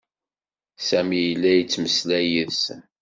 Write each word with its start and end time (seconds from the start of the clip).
Sami 0.87 1.19
yella 1.27 1.51
yettmeslay 1.53 2.25
yid-sen. 2.31 2.81